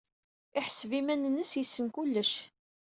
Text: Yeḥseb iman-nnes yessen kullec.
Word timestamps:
Yeḥseb 0.55 0.91
iman-nnes 0.99 1.51
yessen 1.55 1.87
kullec. 1.95 2.31